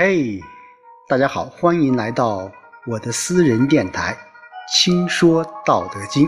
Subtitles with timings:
[0.00, 0.40] 嘿，
[1.08, 2.52] 大家好，欢迎来到
[2.86, 4.14] 我的私人电台
[4.72, 6.24] 《轻说道德经》。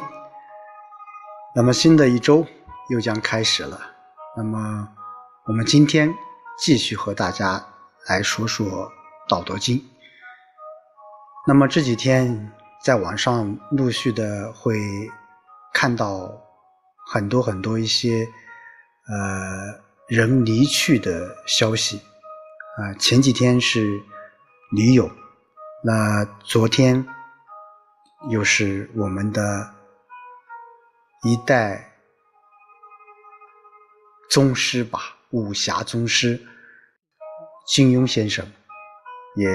[1.54, 2.44] 那么新的一周
[2.88, 3.80] 又将开始了，
[4.36, 4.88] 那么
[5.46, 6.12] 我们今天
[6.58, 7.64] 继续和大家
[8.08, 8.66] 来说说
[9.28, 9.78] 《道德经》。
[11.46, 12.52] 那么这几天
[12.82, 14.80] 在网上陆续的会
[15.72, 16.28] 看到
[17.06, 18.26] 很多很多一些
[19.06, 22.02] 呃人离去的消息。
[22.80, 24.02] 啊，前几天是
[24.72, 25.10] 女友，
[25.84, 27.06] 那昨天
[28.30, 29.70] 又是我们的
[31.24, 31.92] 一代
[34.30, 36.40] 宗师吧，武侠宗师
[37.66, 38.50] 金庸先生
[39.36, 39.50] 也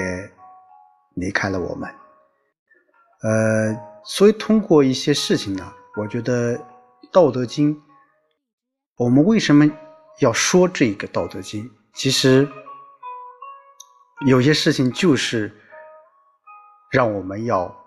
[1.16, 1.92] 离开了我们。
[3.22, 6.56] 呃，所以通过一些事情呢，我觉得
[7.10, 7.74] 《道德经》，
[8.98, 9.68] 我们为什么
[10.20, 11.64] 要说这个《道德经》？
[11.92, 12.48] 其实。
[14.24, 15.52] 有些事情就是
[16.90, 17.84] 让我们要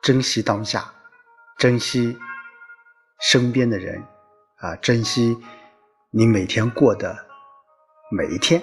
[0.00, 0.92] 珍惜当下，
[1.58, 2.16] 珍惜
[3.18, 4.00] 身边的人
[4.58, 5.36] 啊，珍惜
[6.12, 7.26] 你每天过的
[8.12, 8.62] 每一天。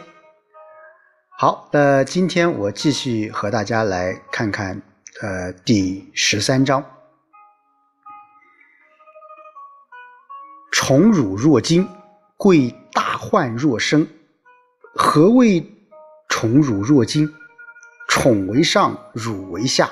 [1.37, 4.81] 好，那今天我继续和大家来看看
[5.21, 6.85] 呃第十三章：
[10.71, 11.85] 宠辱若惊，
[12.37, 14.07] 贵大患若身。
[14.95, 15.72] 何谓？
[16.35, 17.31] 宠辱若惊，
[18.07, 19.91] 宠为上，辱为下。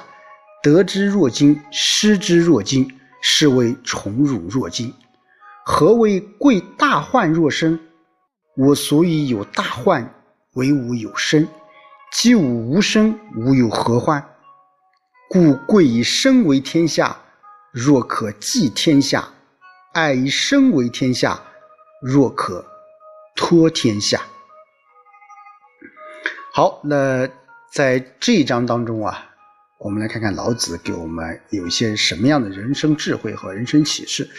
[0.64, 4.92] 得之若惊，失之若惊，是谓宠辱若惊。
[5.64, 7.80] 何谓贵大患若身？
[8.58, 10.16] 我所以有大患，
[10.54, 11.48] 为吾有身。
[12.12, 14.28] 既吾无身，吾有何患？
[15.30, 17.16] 故贵以身为天下，
[17.72, 19.32] 若可寄天下；
[19.94, 21.40] 爱以身为天下，
[22.02, 22.66] 若可
[23.36, 24.20] 托天下。
[26.54, 27.30] 好，那
[27.72, 29.26] 在这一章当中啊，
[29.78, 34.30] 我们来看看老子给我们有一些什么样的人生智慧和人生启示。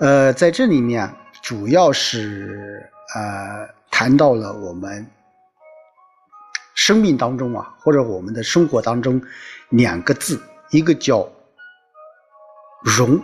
[0.00, 5.06] 呃，在这里面主要是呃谈到了我们
[6.74, 9.22] 生命当中啊，或者我们的生活当中
[9.68, 10.40] 两个字，
[10.70, 11.30] 一个叫
[12.82, 13.20] 荣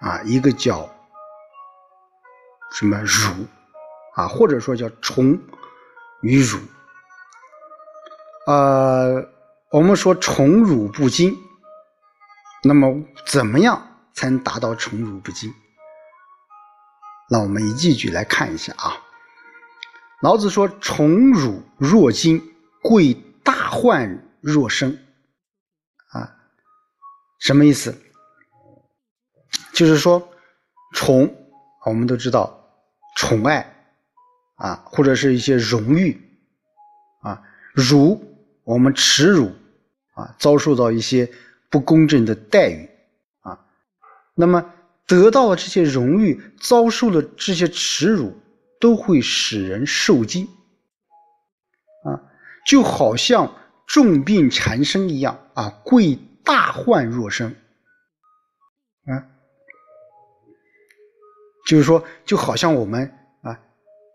[0.00, 0.90] 啊，一个叫
[2.72, 3.46] 什么辱
[4.16, 5.38] 啊，或者说叫崇
[6.22, 6.58] 与辱。
[8.46, 9.28] 呃，
[9.70, 11.36] 我们说宠辱不惊，
[12.64, 13.80] 那么怎么样
[14.14, 15.54] 才能达到宠辱不惊？
[17.30, 18.98] 那我们一句句来看一下啊。
[20.22, 22.42] 老子说：“宠辱若惊，
[22.82, 23.14] 贵
[23.44, 25.06] 大患若身。”
[26.10, 26.34] 啊，
[27.38, 27.96] 什么意思？
[29.72, 30.28] 就是说，
[30.94, 31.32] 宠，
[31.86, 32.68] 我们都知道，
[33.16, 33.72] 宠爱
[34.56, 36.20] 啊，或者是一些荣誉
[37.22, 37.40] 啊，
[37.72, 38.30] 辱。
[38.64, 39.50] 我们耻辱
[40.14, 41.30] 啊，遭受到一些
[41.68, 42.88] 不公正的待遇
[43.40, 43.58] 啊，
[44.34, 44.72] 那么
[45.06, 48.38] 得到了这些荣誉，遭受了这些耻辱，
[48.78, 50.46] 都会使人受惊
[52.04, 52.22] 啊，
[52.66, 53.54] 就好像
[53.86, 57.56] 重病缠身一样啊，贵大患若身
[59.06, 59.26] 啊，
[61.66, 63.12] 就是说，就好像我们
[63.42, 63.58] 啊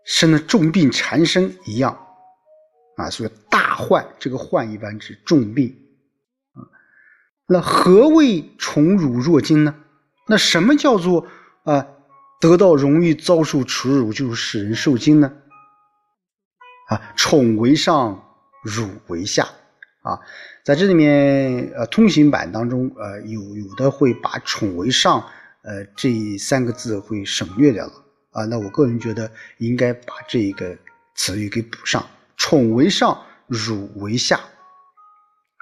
[0.04, 2.06] 生了重病缠身一样。
[2.98, 5.74] 啊，所以大患，这个患一般指重病
[6.52, 6.66] 啊。
[7.46, 9.76] 那何谓宠辱若惊呢？
[10.26, 11.26] 那什么叫做
[11.62, 11.86] 啊
[12.40, 15.32] 得到荣誉遭受耻辱就使人受惊呢？
[16.88, 18.20] 啊，宠为上，
[18.64, 19.48] 辱为下
[20.02, 20.18] 啊。
[20.64, 25.24] 在这里面，呃，通行版当中，呃，有有的会把宠为上，
[25.62, 27.92] 呃，这三个字会省略掉了
[28.32, 28.44] 啊。
[28.46, 30.76] 那我个人觉得应该把这个
[31.14, 32.04] 词语给补上。
[32.38, 34.40] 宠为上，辱为下，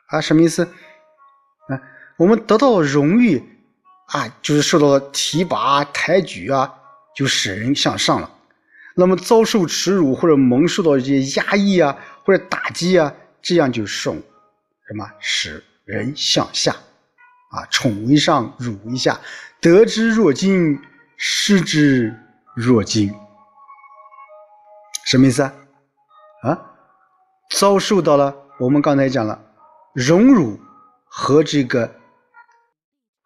[0.08, 0.64] 啊，什么意思？
[1.68, 1.80] 啊，
[2.16, 3.42] 我们得到荣誉，
[4.08, 6.72] 啊，就是受到了提拔、抬举啊，
[7.16, 8.30] 就使人向上了。
[8.94, 13.12] 那么遭受耻辱或者蒙受到一些压抑啊，或者打击啊，
[13.42, 14.14] 这样就受
[14.86, 16.72] 什么使人向下？
[17.50, 19.18] 啊，宠为上，辱为下，
[19.60, 20.78] 得之若惊，
[21.16, 22.14] 失之
[22.54, 23.14] 若惊，
[25.06, 25.54] 什么意思啊？
[26.46, 26.70] 啊，
[27.50, 29.42] 遭受到了我们刚才讲了
[29.92, 30.60] 荣辱
[31.04, 31.92] 和这个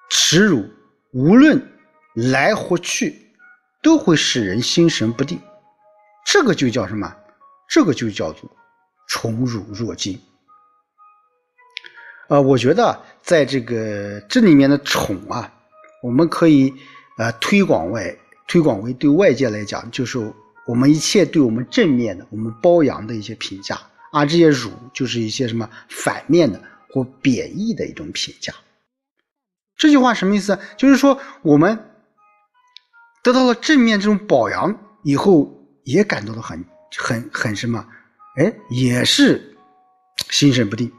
[0.08, 0.64] 耻辱，
[1.12, 1.60] 无论
[2.14, 3.14] 来或去，
[3.82, 5.38] 都会使人心神不定。
[6.24, 7.14] 这个就叫什么？
[7.68, 8.50] 这个就叫做
[9.06, 10.18] 宠辱若惊。
[12.28, 15.52] 呃，我觉得在这个这里面的宠啊，
[16.02, 16.72] 我们可以
[17.18, 18.16] 呃推广外
[18.48, 20.32] 推广为对外界来讲，就是。
[20.70, 23.76] 我们一切对我们正面的、我们褒扬的一些评价
[24.12, 28.54] 啊，这些辱就是一些什么反面的或贬义的一种评价。
[29.76, 30.56] 这句话什么意思？
[30.76, 31.76] 就是说我们
[33.24, 35.52] 得到了正面这种褒扬以后，
[35.82, 36.64] 也感到了很
[36.96, 37.84] 很很什么？
[38.36, 39.56] 哎，也是
[40.28, 40.92] 心神不定。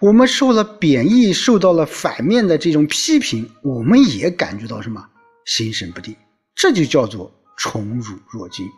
[0.00, 5.08] 我们受了贬义，受到了反面的这种批评，我们也感觉到什么？
[5.44, 6.16] 心神不定。
[6.56, 8.70] 这就叫做宠辱若惊。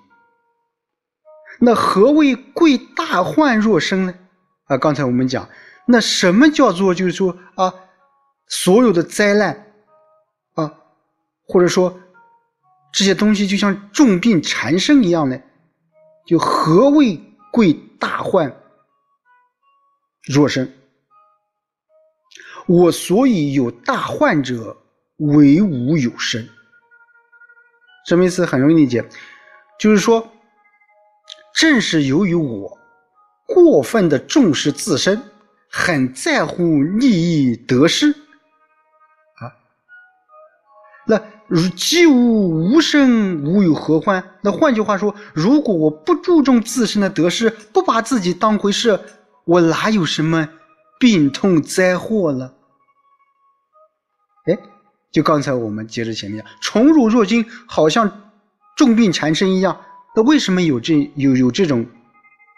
[1.60, 4.14] 那何谓贵大患若身呢？
[4.66, 5.48] 啊，刚才我们讲，
[5.86, 7.74] 那什么叫做就是说啊？
[8.46, 9.72] 所有的灾难
[10.54, 10.72] 啊，
[11.46, 12.00] 或者说
[12.92, 15.38] 这些东西就像重病缠身一样呢，
[16.26, 17.20] 就何谓
[17.52, 18.54] 贵大患
[20.22, 20.72] 若身？
[22.66, 24.76] 我所以有大患者，
[25.16, 26.48] 为吾有身。
[28.08, 28.46] 什么意思？
[28.46, 29.04] 很容易理解，
[29.78, 30.26] 就是说，
[31.54, 32.78] 正是由于我
[33.44, 35.20] 过分的重视自身，
[35.70, 38.10] 很在乎利益得失。
[38.10, 39.52] 啊
[41.06, 44.24] 那如既无无生，无有何欢？
[44.40, 48.98] 那换句话说，如果我不注重自身的得失，不把自己当回事，
[49.44, 50.48] 我哪有什么
[50.98, 52.54] 病痛灾祸了？
[55.12, 58.32] 就刚才我们接着前面，宠辱若惊，好像
[58.76, 59.80] 重病缠身一样。
[60.14, 61.86] 那为什么有这有有这种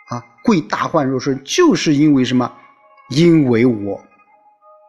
[0.09, 1.43] 啊贵大患若身？
[1.45, 2.53] 就是因为什么？
[3.11, 4.01] 因为我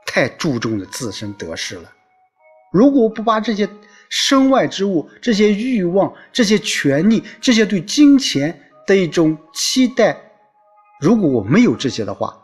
[0.06, 1.92] 太注重了自身得失了。
[2.72, 3.70] 如果我不把这些
[4.10, 10.18] 身外之物、这些欲望、这些权利、这些对金钱的一种期待，
[11.00, 12.38] 如果我没有这些的话，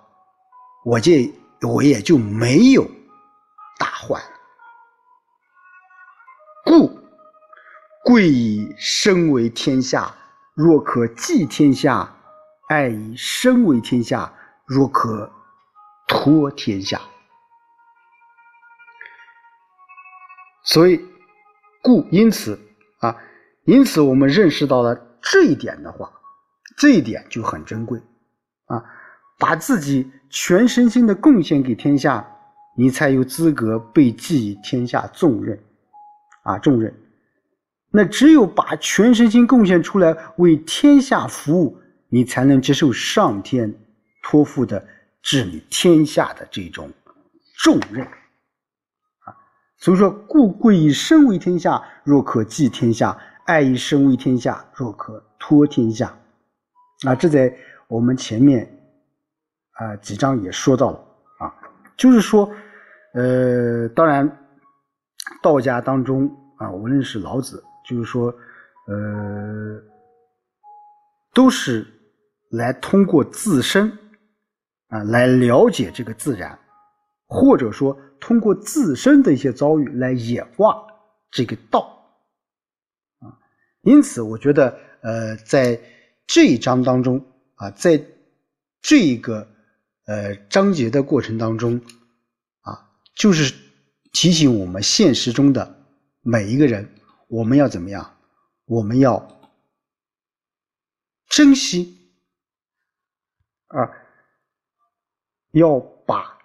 [0.85, 1.11] 我就
[1.61, 2.83] 我也就没有
[3.79, 4.21] 大患。
[4.21, 4.36] 故
[8.07, 10.15] 贵以身为天下，
[10.53, 12.07] 若可寄天下；
[12.69, 14.31] 爱以身为天下，
[14.65, 15.29] 若可
[16.07, 17.01] 托天下。
[20.63, 21.03] 所以，
[21.83, 22.57] 故因此
[23.01, 23.13] 啊，
[23.65, 26.09] 因此我们认识到了这一点的话，
[26.77, 27.99] 这一点就很珍贵
[28.67, 28.85] 啊！
[29.37, 32.25] 把自己全身心的贡献给天下，
[32.77, 35.61] 你才有资格被寄予天下重任
[36.43, 36.57] 啊！
[36.59, 36.97] 重任，
[37.89, 41.77] 那只有把全身心贡献出来为天下服务，
[42.09, 43.73] 你才能接受上天
[44.23, 44.85] 托付的
[45.21, 46.91] 治理天下的这种
[47.57, 49.33] 重任啊。
[49.77, 56.17] 所以说，故贵以身为天下，若可寄天下；爱以身为天下，若可托天下。
[57.05, 57.55] 啊，这在
[57.87, 58.67] 我们前面
[59.73, 60.99] 啊几章也说到了
[61.39, 61.53] 啊，
[61.95, 62.51] 就是说，
[63.13, 64.29] 呃，当然，
[65.41, 68.33] 道家当中啊，无论是老子，就是说，
[68.87, 69.81] 呃，
[71.33, 71.87] 都是
[72.49, 73.91] 来通过自身
[74.87, 76.57] 啊来了解这个自然，
[77.27, 77.97] 或者说。
[78.19, 80.75] 通过自身的一些遭遇来演化
[81.29, 81.81] 这个道，
[83.19, 83.29] 啊，
[83.83, 85.79] 因此我觉得，呃，在
[86.25, 87.23] 这一章当中
[87.53, 88.03] 啊，在
[88.81, 89.47] 这个
[90.07, 91.79] 呃章节的过程当中
[92.61, 93.53] 啊，就是
[94.13, 95.85] 提醒我们现实中的
[96.21, 96.89] 每一个人，
[97.27, 98.17] 我们要怎么样？
[98.65, 99.39] 我们要
[101.27, 102.11] 珍惜
[103.67, 103.77] 啊，
[105.51, 106.37] 要把。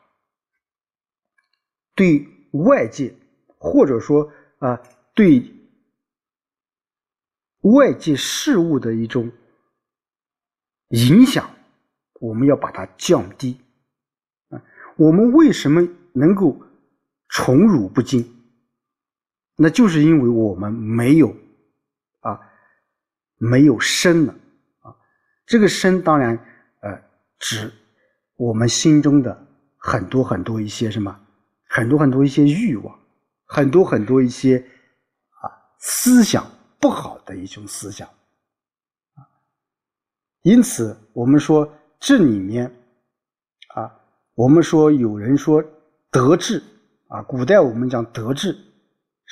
[1.95, 3.15] 对外界，
[3.59, 4.81] 或者说啊，
[5.15, 5.53] 对
[7.61, 9.31] 外界事物的一种
[10.89, 11.55] 影响，
[12.21, 13.61] 我们要把它降低。
[14.49, 14.65] 啊，
[14.97, 15.83] 我们为什么
[16.15, 16.59] 能够
[17.29, 18.32] 宠辱不惊？
[19.62, 21.28] 那就是因为我们没有
[22.21, 22.38] 啊，
[23.38, 24.35] 没有身了
[24.81, 24.92] 啊。
[25.47, 26.37] 这个身当然
[26.81, 27.02] 呃，
[27.38, 27.73] 指
[28.37, 29.47] 我们心中的
[29.78, 31.19] 很多很多一些什么。
[31.75, 33.00] 很多很多一些欲望，
[33.47, 34.59] 很多很多一些
[35.40, 36.45] 啊思想
[36.78, 38.07] 不好的一种思想
[39.14, 39.25] 啊，
[40.42, 41.66] 因此我们说
[41.99, 42.71] 这里面
[43.75, 43.90] 啊，
[44.35, 45.64] 我们说有人说
[46.11, 46.62] 德智
[47.09, 48.54] 啊，古代我们讲德智，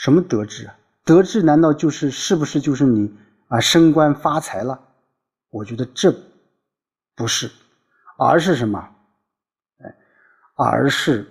[0.02, 0.74] 什么德智啊？
[1.04, 3.14] 德智难道就是是不是就是你
[3.48, 4.80] 啊升官发财了？
[5.50, 6.10] 我觉得这
[7.14, 7.50] 不是，
[8.16, 8.78] 而是什么？
[9.78, 9.94] 哎，
[10.56, 11.30] 而是。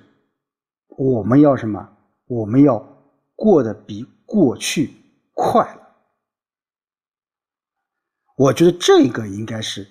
[0.89, 1.97] 我们要什么？
[2.27, 2.77] 我们要
[3.35, 4.93] 过得比过去
[5.33, 5.65] 快。
[8.35, 9.87] 我觉得这个应该是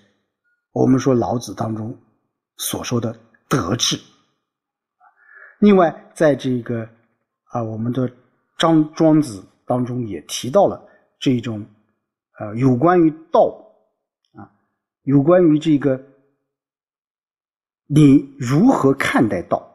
[0.71, 1.99] 我们说老子当中
[2.59, 3.19] 所说的
[3.49, 3.99] 德治。
[5.59, 6.89] 另外，在这个
[7.45, 8.09] 啊，我们的
[8.59, 10.85] 张庄子当中也提到了
[11.19, 11.65] 这种
[12.38, 13.65] 呃有关于道
[14.35, 14.50] 啊，
[15.05, 15.99] 有关于这个
[17.87, 19.67] 你如何看待道？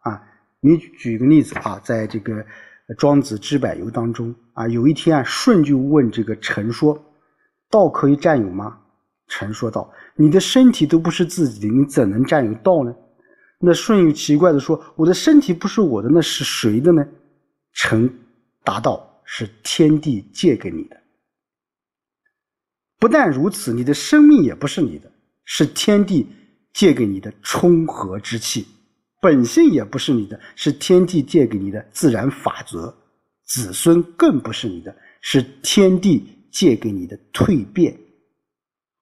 [0.00, 0.22] 啊，
[0.60, 2.34] 你举个例子啊，在这个
[2.98, 7.00] 《庄子·知柏游》当中啊，有一天啊，舜就问这个陈说
[7.70, 8.78] ：“道可以占有吗？”
[9.28, 12.94] 陈说道：“你的身体都不是自己的，你怎能占有道呢？”
[13.58, 17.04] 那舜又奇怪的说：“我的身体不是我的，那是谁的呢？”
[17.76, 18.12] 成
[18.64, 21.00] 达到：“是天地借给你的。
[22.98, 25.12] 不但如此，你的生命也不是你的，
[25.44, 26.26] 是天地。”
[26.76, 28.66] 借给你的冲和之气，
[29.18, 32.94] 本性也不是你的，是天地借给你的自然法则；
[33.46, 37.98] 子孙更不是你的，是天地借给你的蜕变。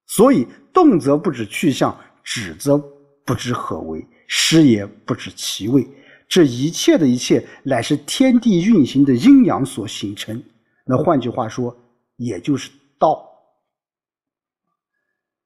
[0.07, 2.79] 所以动则不知去向，止则
[3.25, 5.85] 不知何为，失也不知其味。
[6.29, 10.43] 这一切的一切，乃是天地运行的阴阳所形成。
[10.85, 11.77] 那换句话说，
[12.17, 13.25] 也就是道。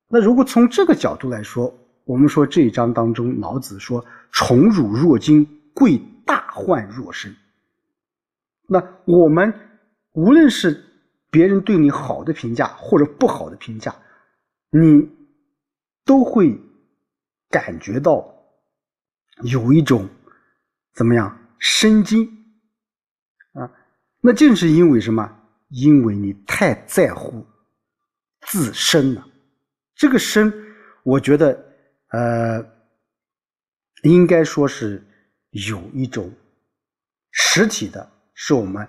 [0.09, 7.37] 那如果从这个角度来说，我们说这一章当中，老子说“宠辱若惊，贵大患若身”。
[8.67, 9.53] 那我们
[10.13, 10.85] 无论是
[11.31, 13.95] 别人对你好的评价或者不好的评价，
[14.71, 15.11] 你
[16.05, 16.59] 都会
[17.51, 18.27] 感觉到
[19.43, 20.09] 有一种
[20.99, 22.29] 怎么样生精
[23.53, 23.71] 啊？
[24.21, 25.33] 那正是因为什么？
[25.69, 27.47] 因为你太在乎
[28.49, 29.25] 自身了。
[29.95, 30.53] 这个身，
[31.05, 31.67] 我觉得。
[32.11, 32.65] 呃，
[34.03, 35.07] 应该说是
[35.51, 36.33] 有一种
[37.31, 38.89] 实体的，是我们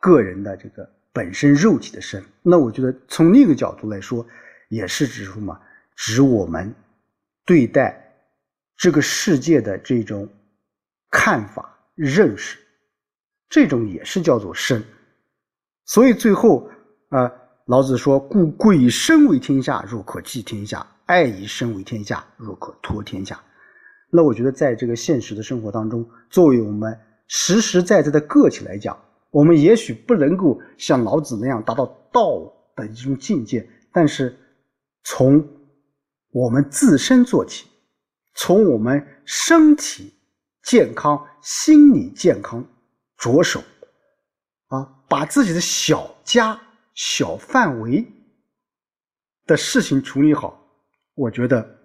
[0.00, 2.24] 个人的这个本身肉体的身。
[2.42, 4.26] 那我觉得从那个角度来说，
[4.70, 5.60] 也是指什么？
[5.94, 6.74] 指我们
[7.44, 8.02] 对待
[8.78, 10.26] 这个世界的这种
[11.16, 12.58] 看法、认识，
[13.48, 14.82] 这种也是叫做身。
[15.84, 16.68] 所以最后
[17.10, 17.30] 啊，
[17.66, 23.38] 老子说：“故贵以身为天下，若可寄天下。”爱以身为天下，若可托天下。
[24.10, 28.98] 那我觉得，在这个现实的生活当中，作为我们实实在在的个体来讲，
[29.30, 34.34] 我们也许不能够像老子那样达到道的一种境界，但是
[35.04, 35.46] 从
[36.32, 37.66] 我们自身做起，
[38.34, 40.13] 从我们身体
[40.64, 42.66] 健康、心理健康
[43.16, 43.62] 着手，
[44.68, 46.60] 啊，把自己的小家、
[46.94, 48.04] 小范围
[49.46, 50.60] 的事情处理好。
[51.14, 51.78] 我觉得，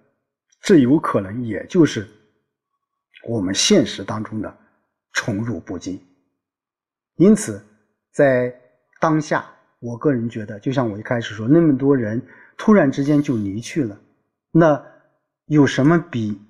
[0.61, 2.07] 这有可能也就是
[3.27, 4.57] 我们现实当中的
[5.13, 6.01] 宠辱不惊。
[7.15, 7.61] 因此，
[8.13, 8.53] 在
[8.99, 9.45] 当下，
[9.79, 12.25] 我个人觉得，就像我一开始说，那么多人
[12.57, 13.99] 突然之间就离去了，
[14.51, 14.83] 那
[15.45, 16.41] 有什么比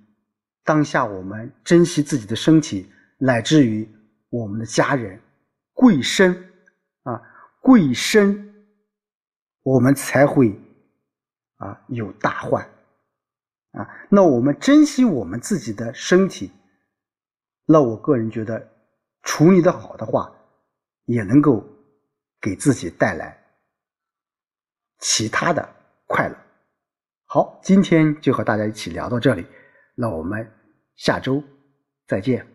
[0.70, 3.90] 当下我们珍惜自己的身体，乃至于
[4.30, 5.20] 我们的家人
[5.74, 6.32] 贵身
[7.02, 7.20] 啊，
[7.60, 8.54] 贵身，
[9.64, 10.54] 我们才会。
[11.58, 12.64] 啊，有大患
[13.72, 13.86] 啊！
[14.10, 16.50] 那我们珍惜我们自己的身体，
[17.66, 18.66] 那我个人觉得
[19.24, 20.34] 处理的好的话，
[21.04, 21.62] 也能够
[22.40, 23.38] 给自己带来
[25.00, 25.68] 其他的
[26.08, 26.38] 快乐。
[27.26, 29.46] 好，今天就和大家一起聊到这里，
[29.96, 30.50] 那我们
[31.00, 31.42] 下周
[32.06, 32.46] 再见。